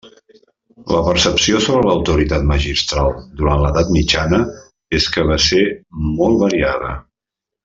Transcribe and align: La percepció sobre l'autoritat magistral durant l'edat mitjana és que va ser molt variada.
La 0.93 1.01
percepció 1.07 1.59
sobre 1.65 1.83
l'autoritat 1.87 2.47
magistral 2.53 3.13
durant 3.43 3.61
l'edat 3.65 3.93
mitjana 3.99 4.41
és 5.01 5.11
que 5.17 5.29
va 5.33 5.39
ser 5.51 5.63
molt 6.21 6.43
variada. 6.47 6.95